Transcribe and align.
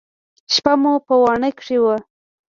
شپه 0.53 0.73
مو 0.81 0.93
په 1.05 1.13
واڼه 1.23 1.49
کښې 1.57 1.77
وه. 1.83 1.95